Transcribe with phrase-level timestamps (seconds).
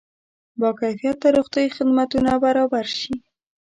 [0.59, 3.13] با کیفیته روغتیایي خدمتونه برابر شي.